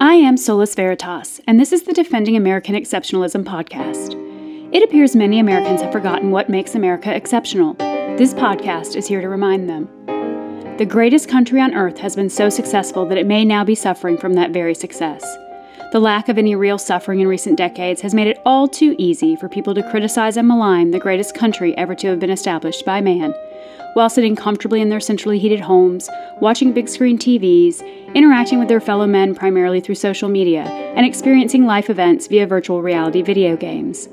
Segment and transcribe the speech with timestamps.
[0.00, 4.14] I am Solis Veritas, and this is the Defending American Exceptionalism podcast.
[4.74, 7.72] It appears many Americans have forgotten what makes America exceptional.
[8.18, 9.88] This podcast is here to remind them.
[10.76, 14.18] The greatest country on earth has been so successful that it may now be suffering
[14.18, 15.24] from that very success.
[15.92, 19.36] The lack of any real suffering in recent decades has made it all too easy
[19.36, 23.00] for people to criticize and malign the greatest country ever to have been established by
[23.00, 23.32] man,
[23.94, 26.08] while sitting comfortably in their centrally heated homes,
[26.40, 27.82] watching big screen TVs,
[28.14, 32.82] interacting with their fellow men primarily through social media, and experiencing life events via virtual
[32.82, 34.08] reality video games.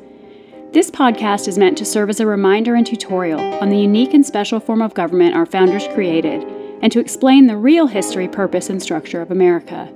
[0.71, 4.25] This podcast is meant to serve as a reminder and tutorial on the unique and
[4.25, 6.43] special form of government our founders created,
[6.81, 9.91] and to explain the real history, purpose, and structure of America.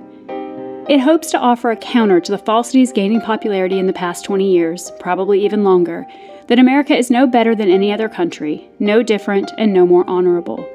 [0.88, 4.48] It hopes to offer a counter to the falsities gaining popularity in the past 20
[4.48, 6.06] years, probably even longer,
[6.48, 10.68] that America is no better than any other country, no different, and no more honorable.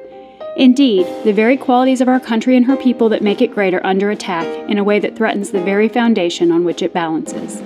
[0.56, 3.86] Indeed, the very qualities of our country and her people that make it great are
[3.86, 7.62] under attack in a way that threatens the very foundation on which it balances.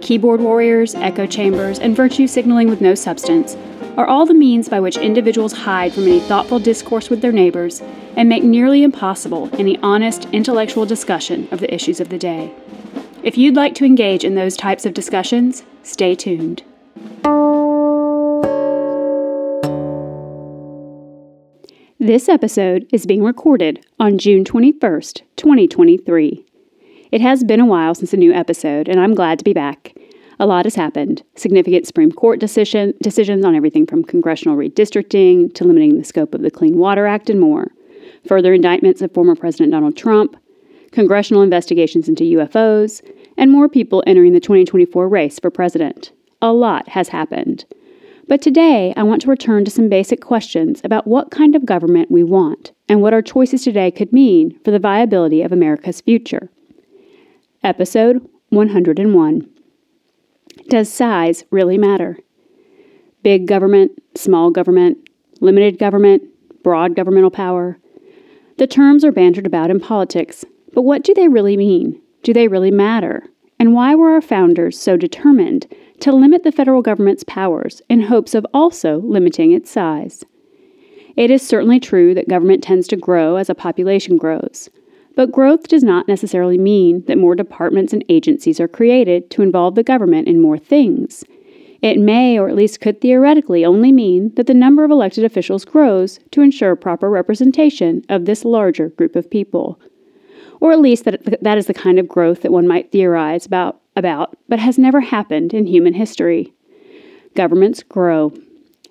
[0.00, 3.56] Keyboard warriors, echo chambers, and virtue signaling with no substance
[3.96, 7.82] are all the means by which individuals hide from any thoughtful discourse with their neighbors
[8.16, 12.52] and make nearly impossible any honest intellectual discussion of the issues of the day.
[13.22, 16.62] If you'd like to engage in those types of discussions, stay tuned.
[21.98, 26.44] This episode is being recorded on June 21st, 2023.
[27.12, 29.94] It has been a while since a new episode, and I'm glad to be back.
[30.40, 31.22] A lot has happened.
[31.36, 36.42] Significant Supreme Court decision, decisions on everything from congressional redistricting to limiting the scope of
[36.42, 37.68] the Clean Water Act and more.
[38.26, 40.36] Further indictments of former President Donald Trump,
[40.90, 43.00] congressional investigations into UFOs,
[43.36, 46.10] and more people entering the 2024 race for president.
[46.42, 47.64] A lot has happened.
[48.28, 52.10] But today, I want to return to some basic questions about what kind of government
[52.10, 56.50] we want and what our choices today could mean for the viability of America's future.
[57.62, 59.48] Episode 101
[60.68, 62.18] does size really matter?
[63.22, 64.98] Big government, small government,
[65.40, 66.22] limited government,
[66.62, 67.78] broad governmental power.
[68.58, 72.00] The terms are bantered about in politics, but what do they really mean?
[72.22, 73.24] Do they really matter?
[73.58, 75.66] And why were our founders so determined
[76.02, 80.24] to limit the federal government's powers in hopes of also limiting its size?
[81.16, 84.68] It is certainly true that government tends to grow as a population grows.
[85.14, 89.74] But growth does not necessarily mean that more departments and agencies are created to involve
[89.74, 91.22] the government in more things.
[91.82, 95.64] It may, or at least could theoretically, only mean that the number of elected officials
[95.64, 99.78] grows to ensure proper representation of this larger group of people.
[100.62, 103.80] Or at least that that is the kind of growth that one might theorize about,
[103.96, 106.54] about but has never happened in human history.
[107.34, 108.32] Governments grow.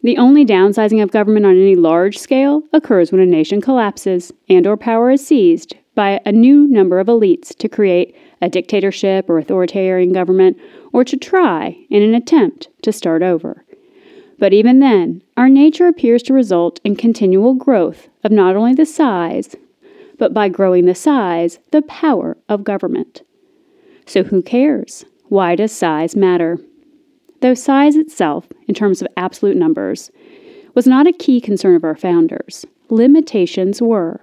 [0.04, 4.68] The only downsizing of government on any large scale occurs when a nation collapses and
[4.68, 9.38] or power is seized by a new number of elites to create a dictatorship or
[9.38, 10.58] authoritarian government,
[10.92, 13.64] or to try, in an attempt, to start over.
[14.38, 18.86] But even then, our nature appears to result in continual growth of not only the
[18.86, 19.56] size,
[20.22, 23.24] but by growing the size, the power of government.
[24.06, 25.04] So who cares?
[25.30, 26.59] Why does size matter?
[27.42, 30.12] Though size itself, in terms of absolute numbers,
[30.76, 34.22] was not a key concern of our founders, limitations were.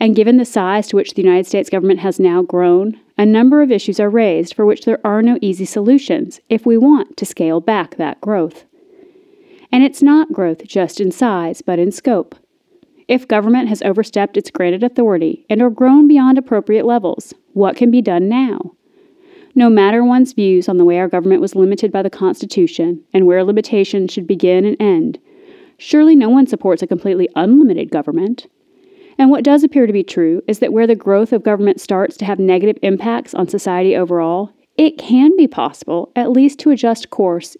[0.00, 3.60] And given the size to which the United States government has now grown, a number
[3.60, 7.26] of issues are raised for which there are no easy solutions if we want to
[7.26, 8.64] scale back that growth.
[9.70, 12.34] And it's not growth just in size, but in scope.
[13.08, 17.90] If government has overstepped its granted authority and or grown beyond appropriate levels, what can
[17.90, 18.72] be done now?
[19.54, 23.26] No matter one's views on the way our government was limited by the Constitution and
[23.26, 25.18] where limitations should begin and end,
[25.78, 28.48] surely no one supports a completely unlimited government.
[29.18, 32.16] And what does appear to be true is that where the growth of government starts
[32.18, 37.10] to have negative impacts on society overall, it can be possible at least to adjust
[37.10, 37.56] course,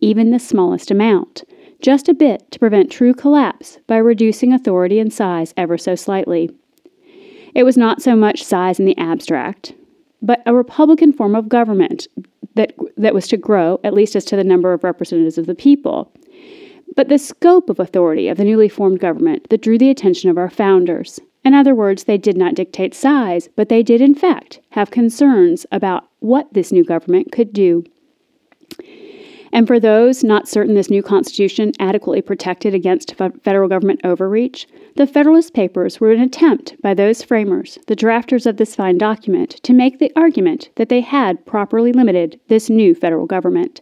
[0.00, 1.44] even the smallest amount,
[1.86, 6.50] just a bit to prevent true collapse by reducing authority and size ever so slightly.
[7.54, 9.72] It was not so much size in the abstract,
[10.20, 12.08] but a Republican form of government
[12.56, 15.54] that, that was to grow, at least as to the number of representatives of the
[15.54, 16.12] people,
[16.96, 20.38] but the scope of authority of the newly formed government that drew the attention of
[20.38, 21.20] our founders.
[21.44, 25.66] In other words, they did not dictate size, but they did, in fact, have concerns
[25.70, 27.84] about what this new government could do.
[29.56, 34.66] And for those not certain this new Constitution adequately protected against federal government overreach,
[34.96, 39.52] the Federalist Papers were an attempt by those framers, the drafters of this fine document,
[39.62, 43.80] to make the argument that they had properly limited this new federal government.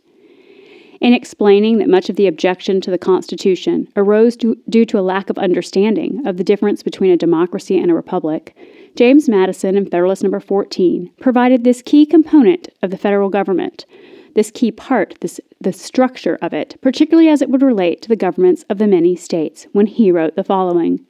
[1.00, 5.28] In explaining that much of the objection to the Constitution arose due to a lack
[5.28, 8.56] of understanding of the difference between a democracy and a republic,
[8.94, 13.86] James Madison in Federalist Number 14 provided this key component of the federal government,
[14.34, 18.16] this key part, this, the structure of it, particularly as it would relate to the
[18.16, 21.04] governments of the many states, when he wrote the following.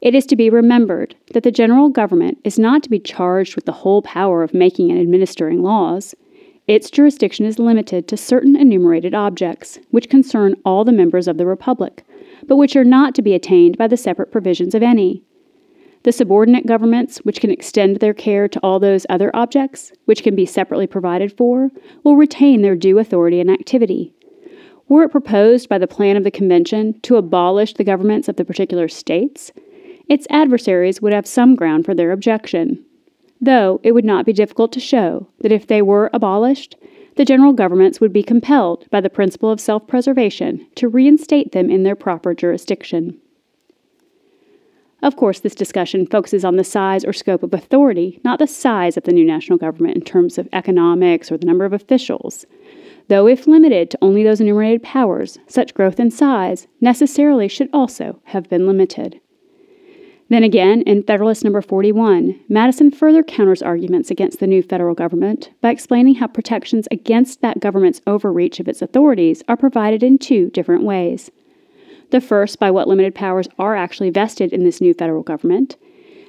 [0.00, 3.64] It is to be remembered that the general government is not to be charged with
[3.64, 6.14] the whole power of making and administering laws.
[6.66, 11.46] Its jurisdiction is limited to certain enumerated objects, which concern all the members of the
[11.46, 12.04] Republic,
[12.46, 15.22] but which are not to be attained by the separate provisions of any.
[16.04, 20.36] The subordinate governments, which can extend their care to all those other objects, which can
[20.36, 21.70] be separately provided for,
[22.02, 24.12] will retain their due authority and activity.
[24.86, 28.44] Were it proposed by the plan of the Convention to abolish the governments of the
[28.44, 29.50] particular states,
[30.06, 32.84] its adversaries would have some ground for their objection,
[33.40, 36.76] though it would not be difficult to show that if they were abolished,
[37.16, 41.70] the general governments would be compelled by the principle of self preservation to reinstate them
[41.70, 43.18] in their proper jurisdiction.
[45.04, 48.96] Of course, this discussion focuses on the size or scope of authority, not the size
[48.96, 52.46] of the new national government in terms of economics or the number of officials.
[53.08, 58.22] Though, if limited to only those enumerated powers, such growth in size necessarily should also
[58.24, 59.20] have been limited.
[60.30, 65.50] Then again, in Federalist Number 41, Madison further counters arguments against the new federal government
[65.60, 70.48] by explaining how protections against that government's overreach of its authorities are provided in two
[70.48, 71.30] different ways.
[72.10, 75.76] The first, by what limited powers are actually vested in this new federal government,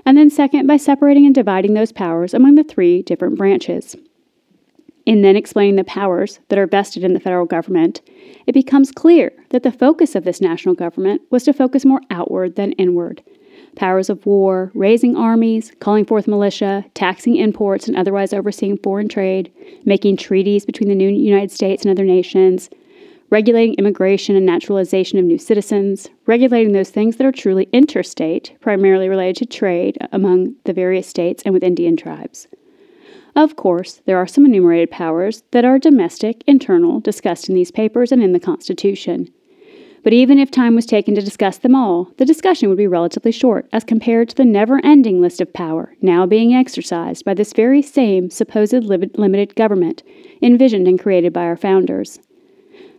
[0.06, 3.96] and then second, by separating and dividing those powers among the three different branches.
[5.06, 8.02] In then explaining the powers that are vested in the federal government,
[8.48, 12.56] it becomes clear that the focus of this national government was to focus more outward
[12.56, 13.22] than inward.
[13.76, 19.52] Powers of war, raising armies, calling forth militia, taxing imports and otherwise overseeing foreign trade,
[19.84, 22.70] making treaties between the new United States and other nations,
[23.30, 29.10] regulating immigration and naturalization of new citizens, regulating those things that are truly interstate, primarily
[29.10, 32.48] related to trade among the various states and with Indian tribes.
[33.36, 38.12] Of course, there are some enumerated powers that are domestic, internal, discussed in these papers
[38.12, 39.30] and in the Constitution.
[40.04, 43.32] But even if time was taken to discuss them all, the discussion would be relatively
[43.32, 47.54] short as compared to the never ending list of power now being exercised by this
[47.54, 50.04] very same supposed limited government
[50.44, 52.20] envisioned and created by our founders.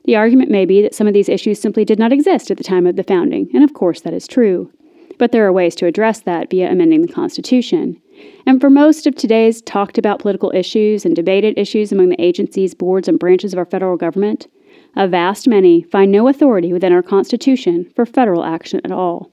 [0.07, 2.65] The argument may be that some of these issues simply did not exist at the
[2.65, 4.71] time of the founding, and of course that is true.
[5.19, 8.01] But there are ways to address that via amending the Constitution.
[8.47, 12.75] And for most of today's talked about political issues and debated issues among the agencies,
[12.75, 14.47] boards, and branches of our federal government,
[14.95, 19.33] a vast many find no authority within our Constitution for federal action at all.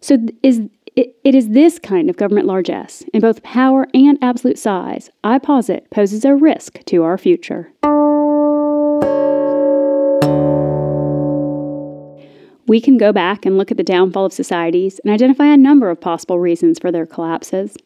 [0.00, 0.60] So is
[0.94, 5.38] it, it is this kind of government largesse, in both power and absolute size, I
[5.38, 7.72] posit poses a risk to our future.
[12.66, 15.88] We can go back and look at the downfall of societies and identify a number
[15.88, 17.76] of possible reasons for their collapses.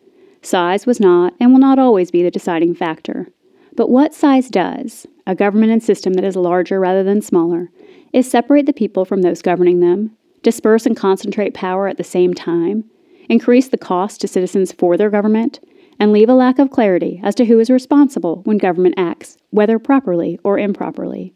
[0.41, 3.29] Size was not and will not always be the deciding factor.
[3.77, 7.71] But what size does, a government and system that is larger rather than smaller,
[8.13, 12.33] is separate the people from those governing them, disperse and concentrate power at the same
[12.33, 12.85] time,
[13.29, 15.61] increase the cost to citizens for their government,
[16.01, 19.79] and leave a lack of clarity as to who is responsible when government acts, whether
[19.79, 21.35] properly or improperly.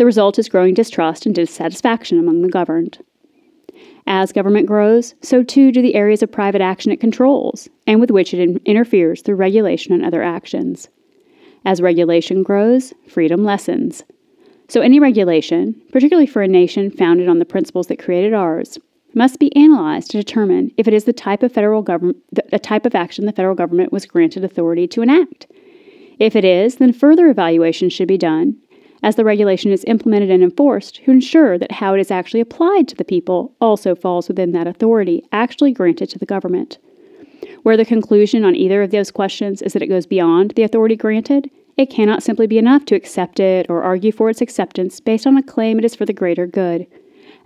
[0.00, 3.04] The result is growing distrust and dissatisfaction among the governed.
[4.06, 8.10] As government grows, so too do the areas of private action it controls, and with
[8.10, 10.88] which it in- interferes through regulation and other actions.
[11.66, 14.02] As regulation grows, freedom lessens.
[14.68, 18.78] So, any regulation, particularly for a nation founded on the principles that created ours,
[19.12, 22.86] must be analyzed to determine if it is the type of federal government, the type
[22.86, 25.46] of action the federal government was granted authority to enact.
[26.18, 28.56] If it is, then further evaluation should be done
[29.02, 32.86] as the regulation is implemented and enforced to ensure that how it is actually applied
[32.88, 36.78] to the people also falls within that authority actually granted to the government.
[37.62, 40.96] Where the conclusion on either of those questions is that it goes beyond the authority
[40.96, 45.26] granted, it cannot simply be enough to accept it or argue for its acceptance based
[45.26, 46.86] on a claim it is for the greater good,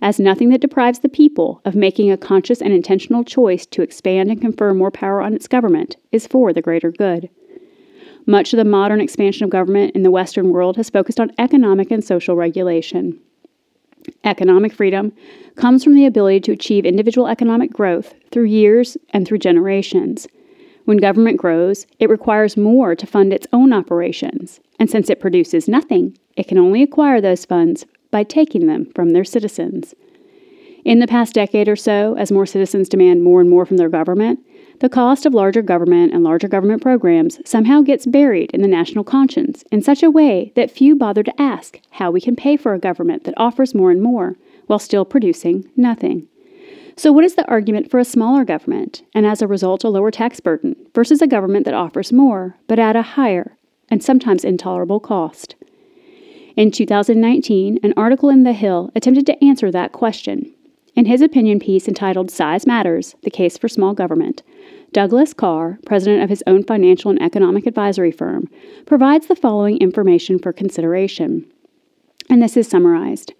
[0.01, 4.29] as nothing that deprives the people of making a conscious and intentional choice to expand
[4.29, 7.29] and confer more power on its government is for the greater good.
[8.25, 11.91] Much of the modern expansion of government in the Western world has focused on economic
[11.91, 13.19] and social regulation.
[14.23, 15.11] Economic freedom
[15.55, 20.27] comes from the ability to achieve individual economic growth through years and through generations.
[20.85, 25.67] When government grows, it requires more to fund its own operations, and since it produces
[25.67, 29.95] nothing, it can only acquire those funds by taking them from their citizens.
[30.83, 33.89] In the past decade or so, as more citizens demand more and more from their
[33.89, 34.39] government,
[34.79, 39.05] The cost of larger government and larger government programs somehow gets buried in the national
[39.05, 42.73] conscience in such a way that few bother to ask how we can pay for
[42.73, 44.35] a government that offers more and more
[44.67, 46.27] while still producing nothing.
[46.97, 50.11] So, what is the argument for a smaller government and as a result a lower
[50.11, 53.57] tax burden versus a government that offers more but at a higher
[53.89, 55.55] and sometimes intolerable cost?
[56.55, 60.53] In 2019, an article in The Hill attempted to answer that question.
[60.95, 64.41] In his opinion piece entitled Size Matters The Case for Small Government,
[64.95, 68.49] Douglas Carr, president of his own financial and economic advisory firm,
[68.85, 71.45] provides the following information for consideration.
[72.29, 73.33] And this is summarized.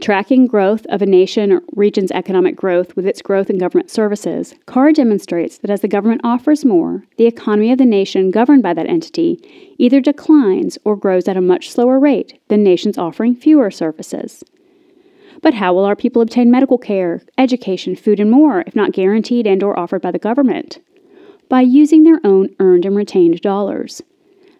[0.00, 4.56] Tracking growth of a nation or region's economic growth with its growth in government services,
[4.66, 8.74] Carr demonstrates that as the government offers more, the economy of the nation governed by
[8.74, 9.38] that entity
[9.78, 14.42] either declines or grows at a much slower rate than nations offering fewer services.
[15.42, 19.46] But how will our people obtain medical care, education, food, and more if not guaranteed
[19.46, 20.80] and or offered by the government?
[21.48, 24.02] By using their own earned and retained dollars.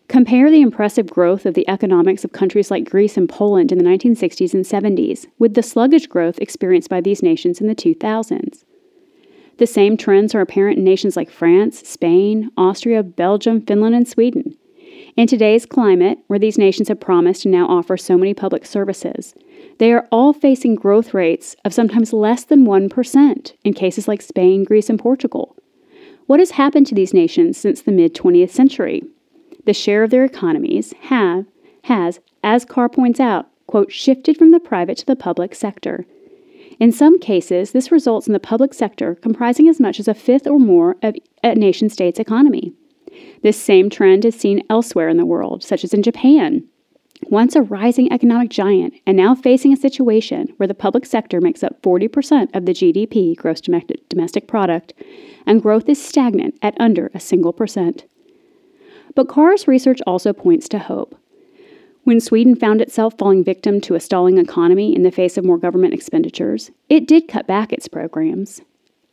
[0.08, 3.84] Compare the impressive growth of the economics of countries like Greece and Poland in the
[3.84, 8.64] 1960s and 70s with the sluggish growth experienced by these nations in the 2000s.
[9.58, 14.56] The same trends are apparent in nations like France, Spain, Austria, Belgium, Finland, and Sweden.
[15.16, 19.34] In today's climate, where these nations have promised and now offer so many public services,
[19.80, 24.62] they are all facing growth rates of sometimes less than 1% in cases like Spain,
[24.62, 25.56] Greece, and Portugal.
[26.26, 29.02] What has happened to these nations since the mid 20th century?
[29.64, 31.46] the share of their economies have
[31.84, 36.04] has, as Carr points out, quote, shifted from the private to the public sector.
[36.78, 40.46] In some cases, this results in the public sector comprising as much as a fifth
[40.46, 42.72] or more of a nation state's economy.
[43.42, 46.64] This same trend is seen elsewhere in the world, such as in Japan,
[47.28, 51.62] once a rising economic giant and now facing a situation where the public sector makes
[51.62, 54.92] up 40% of the GDP, gross domestic product,
[55.46, 58.04] and growth is stagnant at under a single percent.
[59.14, 61.16] But Carr's research also points to hope.
[62.04, 65.58] When Sweden found itself falling victim to a stalling economy in the face of more
[65.58, 68.62] government expenditures, it did cut back its programs.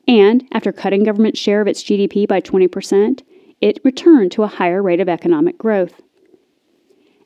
[0.07, 3.21] And after cutting government's share of its GDP by 20%,
[3.59, 6.01] it returned to a higher rate of economic growth.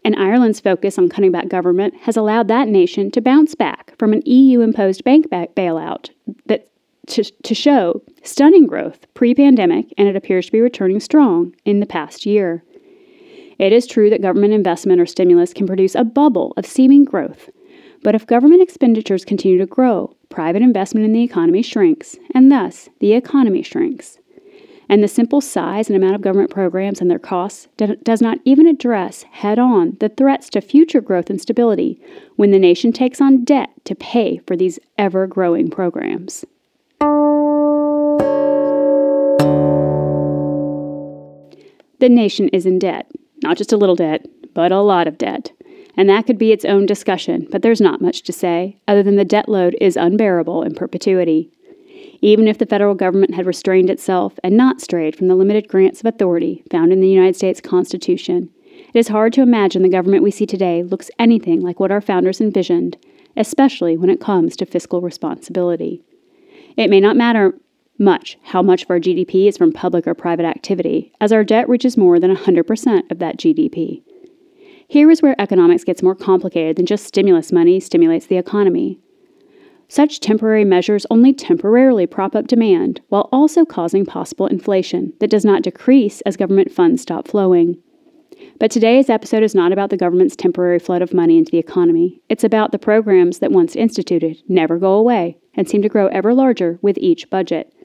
[0.03, 4.13] And Ireland's focus on cutting back government has allowed that nation to bounce back from
[4.13, 6.09] an EU imposed bank bailout
[6.47, 6.69] that
[7.07, 11.79] to, to show stunning growth pre pandemic, and it appears to be returning strong in
[11.79, 12.63] the past year.
[13.59, 17.49] It is true that government investment or stimulus can produce a bubble of seeming growth,
[18.03, 22.89] but if government expenditures continue to grow, private investment in the economy shrinks, and thus
[22.99, 24.17] the economy shrinks.
[24.91, 27.69] And the simple size and amount of government programs and their costs
[28.03, 32.01] does not even address head on the threats to future growth and stability
[32.35, 36.43] when the nation takes on debt to pay for these ever growing programs.
[41.99, 43.09] The nation is in debt,
[43.43, 45.53] not just a little debt, but a lot of debt.
[45.95, 49.15] And that could be its own discussion, but there's not much to say, other than
[49.15, 51.49] the debt load is unbearable in perpetuity.
[52.21, 55.99] Even if the federal government had restrained itself and not strayed from the limited grants
[55.99, 58.49] of authority found in the United States Constitution,
[58.93, 62.01] it is hard to imagine the government we see today looks anything like what our
[62.01, 62.97] founders envisioned,
[63.35, 66.03] especially when it comes to fiscal responsibility.
[66.77, 67.53] It may not matter
[67.97, 71.69] much how much of our GDP is from public or private activity, as our debt
[71.69, 74.03] reaches more than 100% of that GDP.
[74.87, 78.99] Here is where economics gets more complicated than just stimulus money stimulates the economy.
[79.91, 85.43] Such temporary measures only temporarily prop up demand while also causing possible inflation that does
[85.43, 87.75] not decrease as government funds stop flowing.
[88.57, 92.21] But today's episode is not about the government's temporary flood of money into the economy.
[92.29, 96.33] It's about the programs that once instituted never go away and seem to grow ever
[96.33, 97.75] larger with each budget.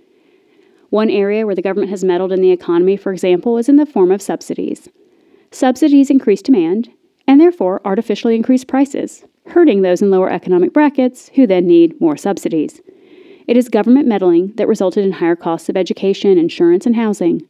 [0.91, 3.85] One area where the government has meddled in the economy, for example, is in the
[3.85, 4.89] form of subsidies.
[5.51, 6.89] Subsidies increase demand
[7.27, 12.17] and therefore artificially increase prices, hurting those in lower economic brackets who then need more
[12.17, 12.81] subsidies.
[13.47, 17.47] It is government meddling that resulted in higher costs of education, insurance, and housing.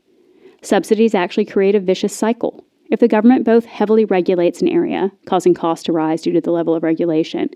[0.63, 2.65] Subsidies actually create a vicious cycle.
[2.91, 6.53] If the government both heavily regulates an area, causing costs to rise due to the
[6.53, 7.51] level of regulation,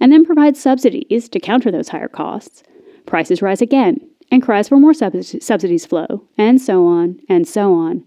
[0.00, 2.62] and then provides subsidies to counter those higher costs,
[3.06, 3.98] prices rise again,
[4.30, 8.04] and cries for more subsidies flow, and so on and so on.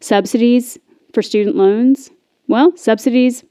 [0.00, 0.78] Subsidies
[1.12, 2.10] for student loans?
[2.48, 3.44] Well, subsidies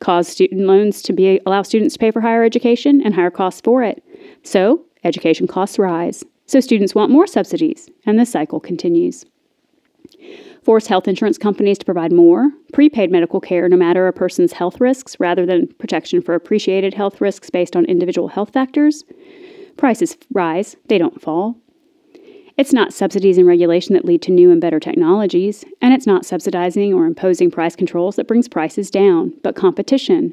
[0.00, 3.60] cause student loans to be allow students to pay for higher education and higher costs
[3.60, 4.02] for it.
[4.42, 6.24] So, education costs rise.
[6.46, 9.24] So students want more subsidies, and the cycle continues.
[10.62, 14.80] Force health insurance companies to provide more prepaid medical care no matter a person's health
[14.80, 19.04] risks rather than protection for appreciated health risks based on individual health factors.
[19.76, 21.56] Prices rise, they don't fall.
[22.58, 26.24] It's not subsidies and regulation that lead to new and better technologies, and it's not
[26.24, 30.32] subsidizing or imposing price controls that brings prices down, but competition.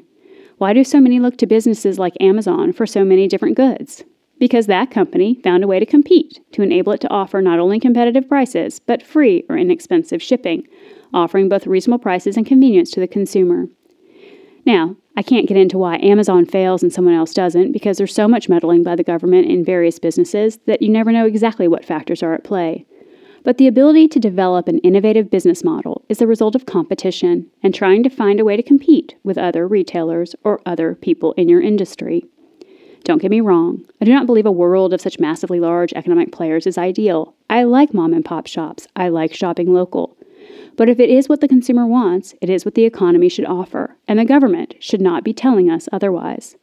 [0.56, 4.04] Why do so many look to businesses like Amazon for so many different goods?
[4.38, 7.78] Because that company found a way to compete to enable it to offer not only
[7.78, 10.66] competitive prices, but free or inexpensive shipping,
[11.12, 13.66] offering both reasonable prices and convenience to the consumer.
[14.64, 18.26] Now, I can't get into why Amazon fails and someone else doesn't because there's so
[18.26, 22.22] much meddling by the government in various businesses that you never know exactly what factors
[22.22, 22.84] are at play.
[23.44, 27.72] But the ability to develop an innovative business model is the result of competition and
[27.72, 31.60] trying to find a way to compete with other retailers or other people in your
[31.60, 32.24] industry.
[33.04, 36.32] Don't get me wrong, I do not believe a world of such massively large economic
[36.32, 37.34] players is ideal.
[37.50, 40.16] I like mom and pop shops, I like shopping local.
[40.76, 43.93] But if it is what the consumer wants, it is what the economy should offer,
[44.06, 46.56] and the government should not be telling us otherwise.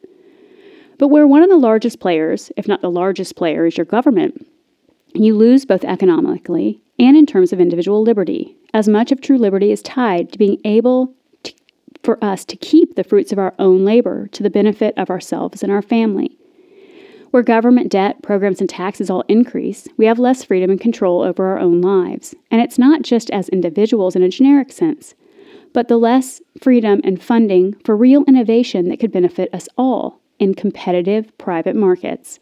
[0.98, 4.48] But where one of the largest players, if not the largest player, is your government,
[5.13, 9.71] you lose both economically and in terms of individual liberty, as much of true liberty
[9.71, 11.53] is tied to being able to,
[12.03, 15.63] for us to keep the fruits of our own labor to the benefit of ourselves
[15.63, 16.38] and our family.
[17.31, 21.48] Where government debt, programs, and taxes all increase, we have less freedom and control over
[21.48, 22.36] our own lives.
[22.51, 25.15] And it's not just as individuals in a generic sense,
[25.74, 30.54] but the less freedom and funding for real innovation that could benefit us all in
[30.54, 32.40] competitive private markets.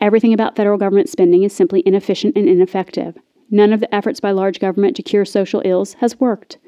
[0.00, 3.16] Everything about federal government spending is simply inefficient and ineffective.
[3.50, 6.58] None of the efforts by large government to cure social ills has worked.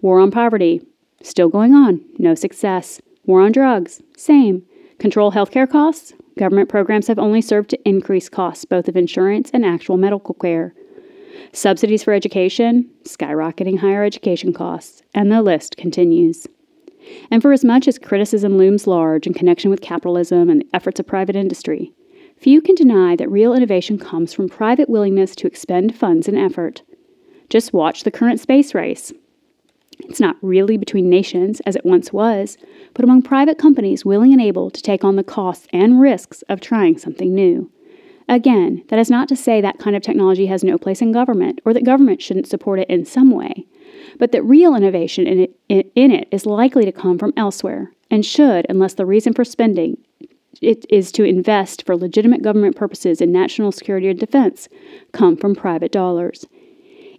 [0.00, 0.82] War on poverty,
[1.22, 3.00] still going on, no success.
[3.24, 4.64] War on drugs, same.
[4.98, 9.64] Control healthcare costs, Government programs have only served to increase costs both of insurance and
[9.64, 10.74] actual medical care.
[11.52, 16.46] Subsidies for education, skyrocketing higher education costs, and the list continues.
[17.30, 21.00] And for as much as criticism looms large in connection with capitalism and the efforts
[21.00, 21.92] of private industry,
[22.36, 26.82] few can deny that real innovation comes from private willingness to expend funds and effort.
[27.48, 29.12] Just watch the current space race.
[30.00, 32.56] It's not really between nations as it once was,
[32.94, 36.60] but among private companies willing and able to take on the costs and risks of
[36.60, 37.70] trying something new.
[38.32, 41.60] Again, that is not to say that kind of technology has no place in government
[41.66, 43.66] or that government shouldn't support it in some way,
[44.18, 48.24] but that real innovation in it, in it is likely to come from elsewhere and
[48.24, 49.98] should, unless the reason for spending
[50.62, 54.66] it is to invest for legitimate government purposes in national security or defense,
[55.12, 56.46] come from private dollars.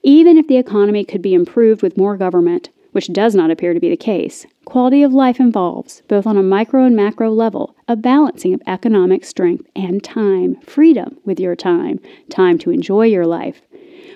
[0.01, 3.79] Even if the economy could be improved with more government, which does not appear to
[3.79, 7.95] be the case, quality of life involves, both on a micro and macro level, a
[7.95, 13.61] balancing of economic strength and time, freedom with your time, time to enjoy your life.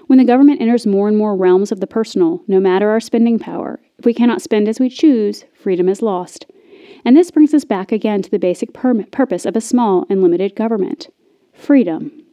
[0.07, 3.37] When the government enters more and more realms of the personal, no matter our spending
[3.37, 6.45] power, if we cannot spend as we choose, freedom is lost.
[7.03, 10.55] And this brings us back again to the basic purpose of a small and limited
[10.55, 11.09] government
[11.53, 12.23] freedom.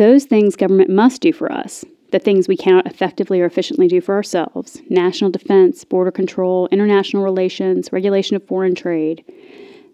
[0.00, 4.00] Those things government must do for us, the things we cannot effectively or efficiently do
[4.00, 9.22] for ourselves national defense, border control, international relations, regulation of foreign trade.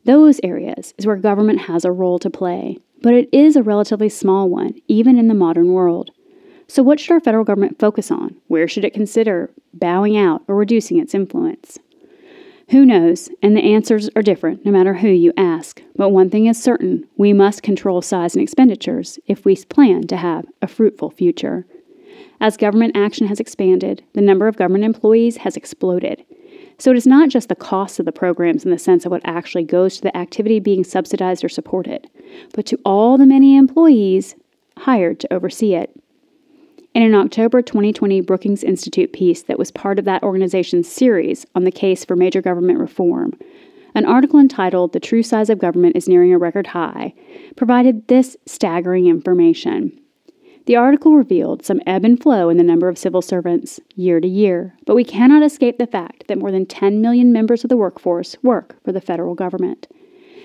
[0.05, 4.09] Those areas is where government has a role to play, but it is a relatively
[4.09, 6.13] small one, even in the modern world.
[6.69, 8.37] So, what should our federal government focus on?
[8.47, 11.81] Where should it consider bowing out or reducing its influence?
[12.71, 13.29] Who knows?
[13.43, 15.83] And the answers are different no matter who you ask.
[15.95, 20.17] But one thing is certain we must control size and expenditures if we plan to
[20.17, 21.65] have a fruitful future.
[22.41, 26.25] As government action has expanded, the number of government employees has exploded.
[26.79, 29.23] So it is not just the cost of the programs in the sense of what
[29.25, 32.11] actually goes to the activity being subsidized or supported,
[32.53, 34.35] but to all the many employees
[34.77, 35.91] hired to oversee it.
[36.97, 41.65] In an October 2020 Brookings Institute piece that was part of that organization's series on
[41.65, 43.35] the case for major government reform,
[43.95, 47.13] an article entitled The True Size of Government is Nearing a Record High
[47.55, 49.93] provided this staggering information.
[50.65, 54.27] The article revealed some ebb and flow in the number of civil servants year to
[54.27, 57.77] year, but we cannot escape the fact that more than 10 million members of the
[57.77, 59.87] workforce work for the federal government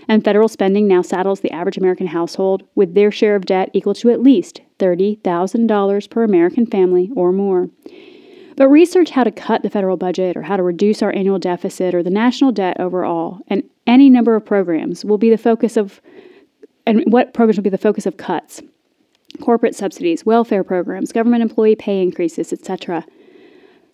[0.07, 3.93] and federal spending now saddles the average American household with their share of debt equal
[3.95, 7.69] to at least $30,000 per American family or more.
[8.57, 11.95] But research how to cut the federal budget or how to reduce our annual deficit
[11.95, 16.01] or the national debt overall, and any number of programs will be the focus of,
[16.85, 18.61] and what programs will be the focus of cuts
[19.39, 23.05] corporate subsidies, welfare programs, government employee pay increases, etc.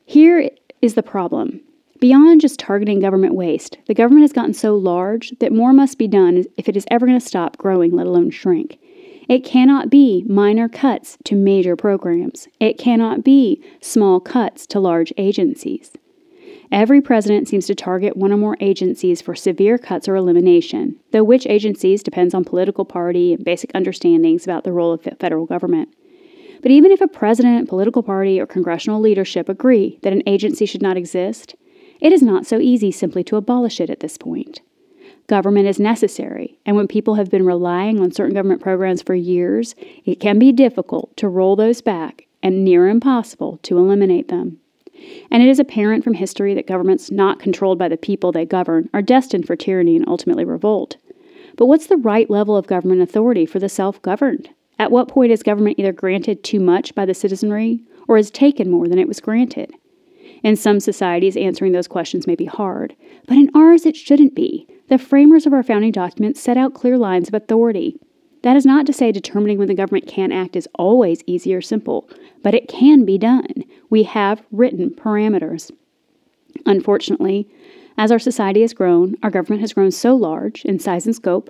[0.05, 0.49] Here
[0.81, 1.61] is the problem
[1.99, 6.07] Beyond just targeting government waste, the government has gotten so large that more must be
[6.07, 8.77] done if it is ever going to stop growing, let alone shrink.
[9.27, 12.47] It cannot be minor cuts to major programs.
[12.59, 15.91] It cannot be small cuts to large agencies.
[16.71, 21.23] Every president seems to target one or more agencies for severe cuts or elimination, though
[21.23, 25.45] which agencies depends on political party and basic understandings about the role of the federal
[25.45, 25.89] government.
[26.61, 30.81] But even if a president, political party, or congressional leadership agree that an agency should
[30.81, 31.55] not exist,
[31.99, 34.61] it is not so easy simply to abolish it at this point.
[35.27, 39.75] Government is necessary, and when people have been relying on certain government programs for years,
[40.05, 44.59] it can be difficult to roll those back and near impossible to eliminate them.
[45.29, 48.89] And it is apparent from history that governments not controlled by the people they govern
[48.93, 50.97] are destined for tyranny and ultimately revolt.
[51.57, 54.49] But what's the right level of government authority for the self governed?
[54.79, 58.71] At what point is government either granted too much by the citizenry or is taken
[58.71, 59.73] more than it was granted?
[60.43, 62.95] In some societies, answering those questions may be hard,
[63.27, 64.67] but in ours it shouldn't be.
[64.89, 67.99] The framers of our founding documents set out clear lines of authority.
[68.43, 71.61] That is not to say determining when the government can act is always easy or
[71.61, 72.09] simple,
[72.43, 73.63] but it can be done.
[73.89, 75.71] We have written parameters.
[76.65, 77.49] Unfortunately,
[77.97, 81.49] as our society has grown, our government has grown so large in size and scope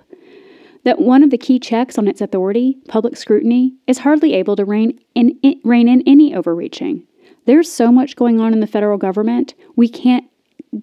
[0.84, 4.64] that one of the key checks on its authority, public scrutiny, is hardly able to
[4.64, 7.06] rein in, rein in any overreaching.
[7.48, 10.26] There's so much going on in the federal government, we can't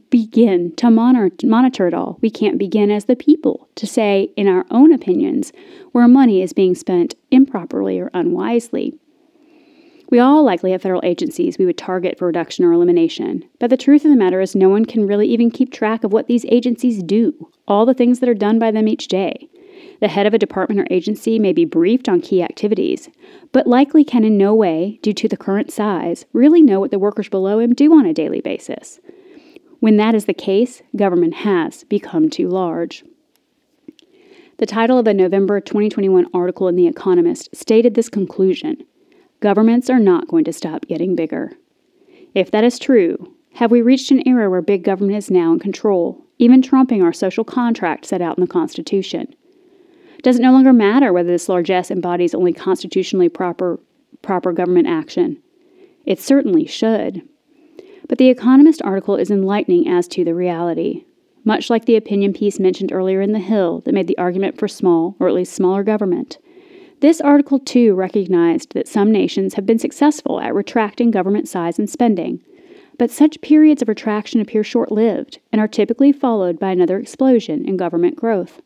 [0.09, 2.17] begin to monitor, monitor it all.
[2.23, 5.53] We can't begin as the people to say, in our own opinions,
[5.91, 8.97] where money is being spent improperly or unwisely.
[10.09, 13.77] We all likely have federal agencies we would target for reduction or elimination, but the
[13.77, 16.45] truth of the matter is no one can really even keep track of what these
[16.45, 19.47] agencies do, all the things that are done by them each day.
[19.99, 23.09] The head of a department or agency may be briefed on key activities,
[23.51, 26.99] but likely can in no way, due to the current size, really know what the
[26.99, 28.99] workers below him do on a daily basis.
[29.79, 33.03] When that is the case, government has become too large.
[34.57, 38.77] The title of a November 2021 article in The Economist stated this conclusion
[39.41, 41.51] Governments are not going to stop getting bigger.
[42.33, 45.59] If that is true, have we reached an era where big government is now in
[45.59, 49.35] control, even trumping our social contract set out in the Constitution?
[50.25, 53.79] Does it no longer matter whether this largesse embodies only constitutionally proper,
[54.23, 55.37] proper government action?
[56.03, 57.21] It certainly should.
[58.09, 61.05] But the Economist article is enlightening as to the reality.
[61.43, 64.67] Much like the opinion piece mentioned earlier in The Hill that made the argument for
[64.67, 66.39] small, or at least smaller government,
[67.01, 71.87] this article too recognized that some nations have been successful at retracting government size and
[71.87, 72.41] spending,
[72.97, 77.63] but such periods of retraction appear short lived and are typically followed by another explosion
[77.63, 78.63] in government growth.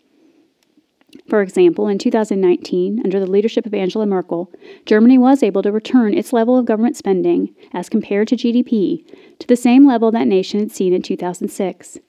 [1.28, 4.52] For example, in 2019, under the leadership of Angela Merkel,
[4.86, 9.06] Germany was able to return its level of government spending, as compared to GDP,
[9.40, 12.00] to the same level that nation had seen in 2006.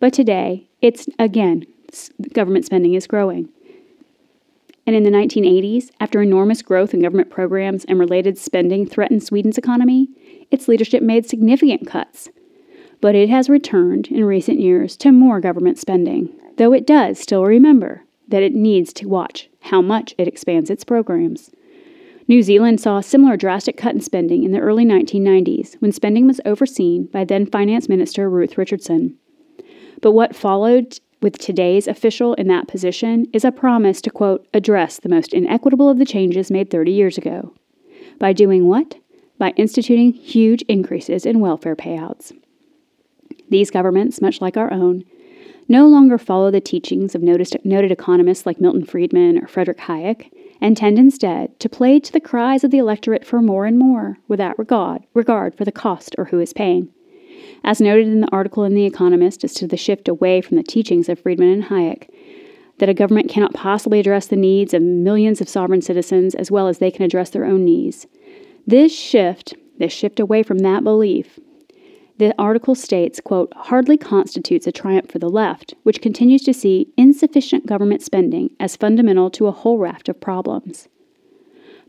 [0.00, 1.64] But today, it's again,
[2.32, 3.48] government spending is growing.
[4.86, 9.58] And in the 1980s, after enormous growth in government programs and related spending threatened Sweden's
[9.58, 10.08] economy,
[10.50, 12.30] its leadership made significant cuts.
[13.00, 17.44] But it has returned in recent years to more government spending, though it does still
[17.44, 21.50] remember that it needs to watch how much it expands its programs.
[22.28, 26.26] New Zealand saw a similar drastic cut in spending in the early 1990s when spending
[26.26, 29.18] was overseen by then Finance Minister Ruth Richardson.
[30.00, 34.98] But what followed with today's official in that position is a promise to, quote, address
[34.98, 37.54] the most inequitable of the changes made 30 years ago.
[38.18, 38.98] By doing what?
[39.38, 42.32] By instituting huge increases in welfare payouts.
[43.48, 45.04] These governments, much like our own,
[45.68, 50.76] no longer follow the teachings of noted economists like Milton Friedman or Frederick Hayek and
[50.76, 54.58] tend instead to play to the cries of the electorate for more and more without
[54.58, 56.88] regard, regard for the cost or who is paying.
[57.64, 60.62] As noted in the article in The Economist as to the shift away from the
[60.62, 62.08] teachings of Friedman and Hayek,
[62.78, 66.68] that a government cannot possibly address the needs of millions of sovereign citizens as well
[66.68, 68.06] as they can address their own needs.
[68.66, 71.38] This shift, this shift away from that belief,
[72.22, 76.92] the article states, quote, hardly constitutes a triumph for the left, which continues to see
[76.96, 80.88] insufficient government spending as fundamental to a whole raft of problems.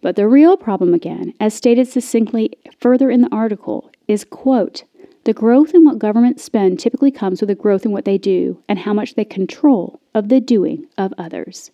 [0.02, 4.84] But the real problem, again, as stated succinctly further in the article, is, quote,
[5.24, 8.62] the growth in what governments spend typically comes with a growth in what they do
[8.68, 11.70] and how much they control of the doing of others.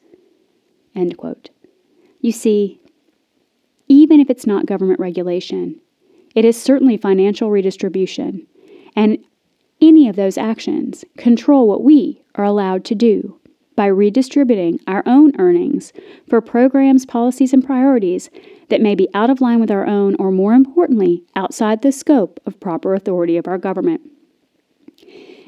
[0.93, 1.49] End quote.
[2.19, 2.81] You see,
[3.87, 5.79] even if it's not government regulation,
[6.35, 8.45] it is certainly financial redistribution,
[8.99, 9.17] and
[9.79, 13.39] any of those actions control what we are allowed to do
[13.77, 15.93] by redistributing our own earnings
[16.27, 18.29] for programs, policies, and priorities
[18.67, 22.41] that may be out of line with our own, or more importantly, outside the scope
[22.45, 24.01] of proper authority of our government.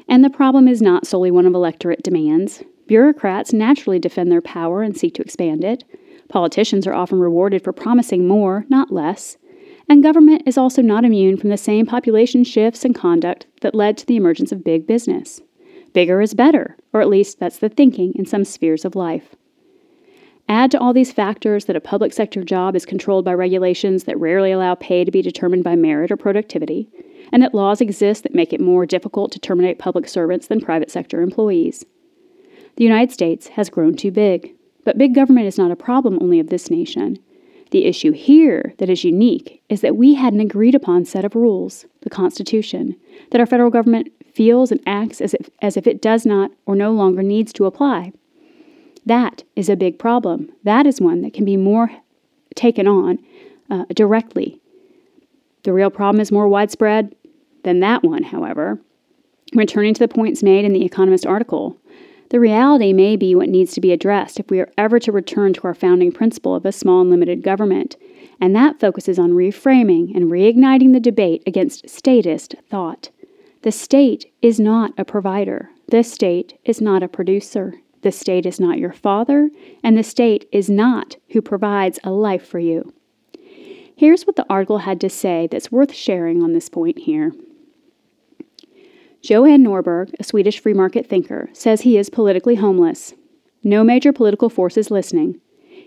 [0.08, 2.62] And the problem is not solely one of electorate demands.
[2.86, 5.84] Bureaucrats naturally defend their power and seek to expand it.
[6.30, 9.36] Politicians are often rewarded for promising more, not less.
[9.92, 13.98] And government is also not immune from the same population shifts and conduct that led
[13.98, 15.42] to the emergence of big business.
[15.92, 19.36] Bigger is better, or at least that's the thinking in some spheres of life.
[20.48, 24.18] Add to all these factors that a public sector job is controlled by regulations that
[24.18, 26.88] rarely allow pay to be determined by merit or productivity,
[27.30, 30.90] and that laws exist that make it more difficult to terminate public servants than private
[30.90, 31.84] sector employees.
[32.76, 34.54] The United States has grown too big,
[34.86, 37.18] but big government is not a problem only of this nation.
[37.72, 41.34] The issue here that is unique is that we had an agreed upon set of
[41.34, 42.96] rules, the Constitution,
[43.30, 46.76] that our federal government feels and acts as if, as if it does not or
[46.76, 48.12] no longer needs to apply.
[49.06, 50.50] That is a big problem.
[50.64, 51.90] That is one that can be more
[52.54, 53.18] taken on
[53.70, 54.60] uh, directly.
[55.62, 57.16] The real problem is more widespread
[57.64, 58.78] than that one, however.
[59.54, 61.78] Returning to the points made in the Economist article,
[62.32, 65.52] the reality may be what needs to be addressed if we are ever to return
[65.52, 67.94] to our founding principle of a small and limited government,
[68.40, 73.10] and that focuses on reframing and reigniting the debate against statist thought.
[73.60, 77.74] The state is not a provider, the state is not a producer.
[78.00, 79.50] The state is not your father,
[79.84, 82.92] and the state is not who provides a life for you.
[83.94, 87.32] Here's what the article had to say that's worth sharing on this point here.
[89.22, 93.14] Johan Norberg, a Swedish free market thinker, says he is politically homeless.
[93.62, 95.40] No major political force is listening.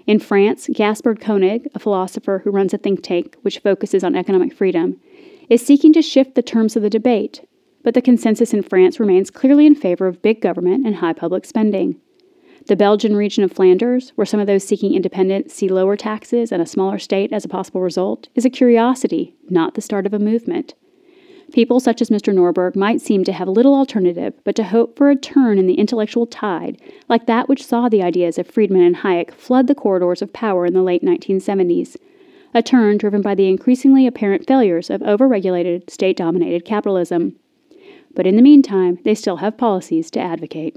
[0.08, 4.54] In France, Gaspard Koenig, a philosopher who runs a think tank which focuses on economic
[4.54, 5.02] freedom,
[5.50, 7.45] is seeking to shift the terms of the debate,
[7.84, 11.43] but the consensus in France remains clearly in favor of big government and high public
[11.43, 12.00] spending.
[12.67, 16.62] The Belgian region of Flanders, where some of those seeking independence see lower taxes and
[16.62, 20.19] a smaller state as a possible result, is a curiosity, not the start of a
[20.19, 20.74] movement.
[21.53, 22.34] People such as Mr.
[22.34, 25.75] Norberg might seem to have little alternative but to hope for a turn in the
[25.75, 30.21] intellectual tide, like that which saw the ideas of Friedman and Hayek flood the corridors
[30.21, 31.97] of power in the late 1970s.
[32.53, 37.36] A turn driven by the increasingly apparent failures of overregulated, state dominated capitalism.
[38.15, 40.75] But in the meantime, they still have policies to advocate.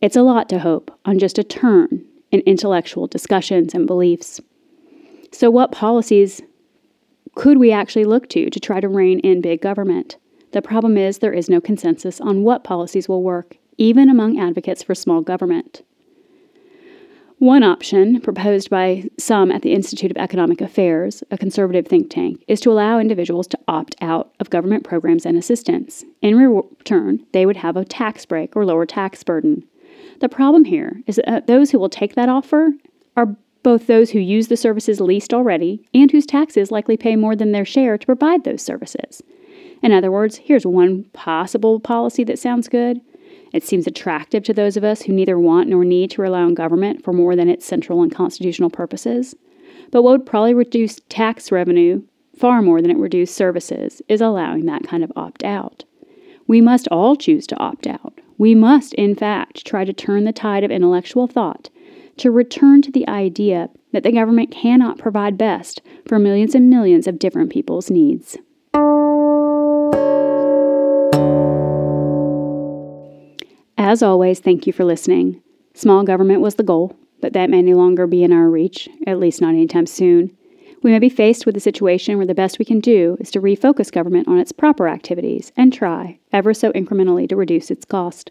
[0.00, 4.40] It's a lot to hope on just a turn in intellectual discussions and beliefs.
[5.32, 6.42] So, what policies
[7.34, 10.16] could we actually look to to try to rein in big government?
[10.52, 14.82] The problem is there is no consensus on what policies will work, even among advocates
[14.82, 15.82] for small government.
[17.38, 22.44] One option, proposed by some at the Institute of Economic Affairs, a conservative think tank,
[22.48, 26.04] is to allow individuals to opt out of government programs and assistance.
[26.20, 29.64] In return, they would have a tax break or lower tax burden.
[30.20, 32.72] The problem here is that uh, those who will take that offer
[33.16, 37.36] are both those who use the services least already and whose taxes likely pay more
[37.36, 39.22] than their share to provide those services.
[39.82, 43.00] In other words, here's one possible policy that sounds good.
[43.52, 46.54] It seems attractive to those of us who neither want nor need to rely on
[46.54, 49.34] government for more than its central and constitutional purposes.
[49.90, 52.02] But what would probably reduce tax revenue
[52.36, 55.84] far more than it reduces services is allowing that kind of opt out.
[56.46, 58.20] We must all choose to opt out.
[58.38, 61.68] We must, in fact, try to turn the tide of intellectual thought
[62.20, 67.06] to return to the idea that the government cannot provide best for millions and millions
[67.06, 68.36] of different people's needs.
[73.78, 75.42] As always, thank you for listening.
[75.72, 79.18] Small government was the goal, but that may no longer be in our reach, at
[79.18, 80.36] least not anytime soon.
[80.82, 83.40] We may be faced with a situation where the best we can do is to
[83.40, 88.30] refocus government on its proper activities and try, ever so incrementally, to reduce its cost.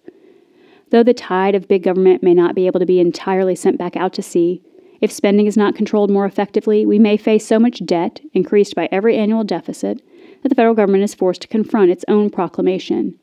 [0.92, 3.96] Though the tide of big government may not be able to be entirely sent back
[3.96, 4.62] out to sea,
[5.02, 8.90] if spending is not controlled more effectively, we may face so much debt, increased by
[8.92, 10.02] every annual deficit,
[10.42, 13.18] that the federal government is forced to confront its own proclamation.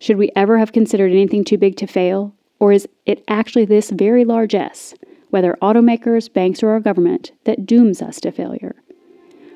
[0.00, 2.34] Should we ever have considered anything too big to fail?
[2.58, 4.94] Or is it actually this very largesse,
[5.30, 8.74] whether automakers, banks, or our government, that dooms us to failure?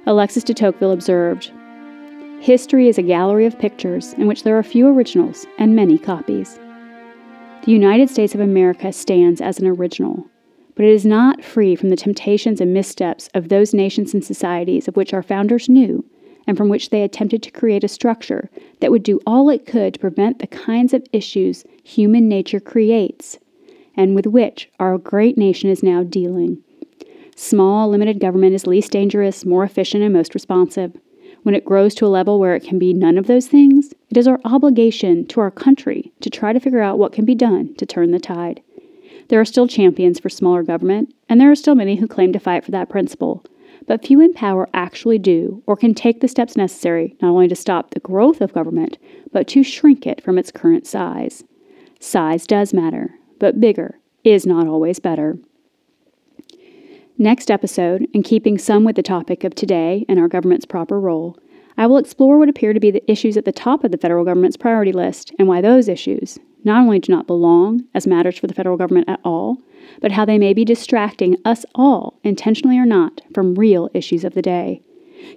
[0.07, 1.53] Alexis de Tocqueville observed
[2.40, 6.59] History is a gallery of pictures in which there are few originals and many copies.
[7.64, 10.27] The United States of America stands as an original,
[10.75, 14.88] but it is not free from the temptations and missteps of those nations and societies
[14.88, 16.05] of which our founders knew
[16.47, 18.49] and from which they attempted to create a structure
[18.81, 23.38] that would do all it could to prevent the kinds of issues human nature creates
[23.97, 26.62] and with which our great nation is now dealing.
[27.37, 30.97] Small, limited government is least dangerous, more efficient, and most responsive.
[31.42, 34.16] When it grows to a level where it can be none of those things, it
[34.16, 37.75] is our obligation to our country to try to figure out what can be done
[37.77, 38.63] to turn the tide.
[39.29, 42.39] There are still champions for smaller government, and there are still many who claim to
[42.39, 43.45] fight for that principle.
[43.87, 47.55] But few in power actually do or can take the steps necessary not only to
[47.55, 48.99] stop the growth of government,
[49.33, 51.45] but to shrink it from its current size.
[52.01, 55.39] Size does matter, but bigger is not always better.
[57.17, 61.37] Next episode, in keeping some with the topic of today and our government's proper role,
[61.79, 64.25] I will explore what appear to be the issues at the top of the federal
[64.25, 68.49] government's priority list and why those issues not only do not belong as matters for
[68.49, 69.59] the federal government at all,
[70.01, 74.35] but how they may be distracting us all, intentionally or not, from real issues of
[74.35, 74.83] the day.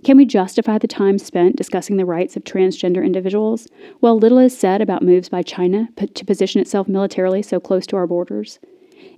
[0.04, 3.68] Can we justify the time spent discussing the rights of transgender individuals
[4.00, 7.98] while little is said about moves by China to position itself militarily so close to
[7.98, 8.58] our borders?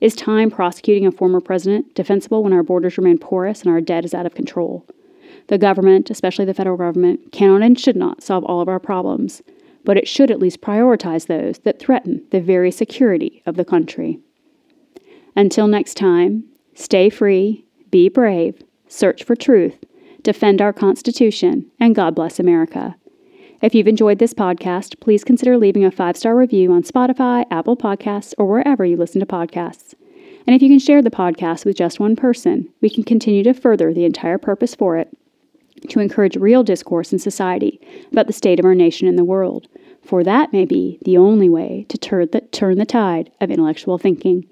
[0.02, 4.04] Is time prosecuting a former president defensible when our borders remain porous and our debt
[4.04, 4.86] is out of control?
[5.48, 9.42] The government, especially the federal government, cannot and should not solve all of our problems,
[9.84, 14.20] but it should at least prioritize those that threaten the very security of the country.
[15.36, 19.84] Until next time, stay free, be brave, search for truth,
[20.22, 22.96] defend our Constitution, and God bless America.
[23.62, 27.78] If you've enjoyed this podcast, please consider leaving a five star review on Spotify, Apple
[27.78, 29.94] Podcasts, or wherever you listen to podcasts.
[30.46, 33.54] And if you can share the podcast with just one person, we can continue to
[33.54, 35.18] further the entire purpose for it
[35.90, 37.80] to encourage real discourse in society
[38.12, 39.68] about the state of our nation and the world,
[40.02, 43.98] for that may be the only way to turn the, turn the tide of intellectual
[43.98, 44.48] thinking.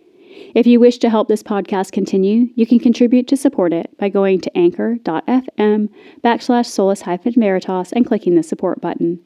[0.55, 4.09] If you wish to help this podcast continue, you can contribute to support it by
[4.09, 5.89] going to anchor.fm
[6.23, 9.19] backslash solis hyphen veritas and clicking the support button.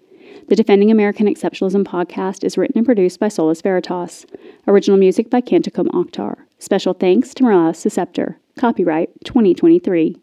[0.47, 4.25] The Defending American Exceptionalism podcast is written and produced by Solis Veritas.
[4.67, 6.35] Original music by Canticum Octar.
[6.59, 8.39] Special thanks to Morales Susceptor.
[8.57, 10.17] Copyright 2023.